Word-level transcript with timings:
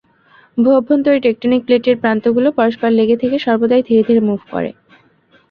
ভূঅভ্যন্তরের 0.57 1.23
ট্যাক্টোনিক 1.23 1.61
প্লেটের 1.65 1.95
প্রান্তগুলো 2.01 2.49
পরস্পর 2.51 2.89
লেগে 2.99 3.17
থেকে 3.17 3.37
সর্বদাই 3.39 3.83
ধীরে 3.87 4.01
ধীরে 4.07 4.21
মুভ 4.27 4.41
করে। 4.51 4.69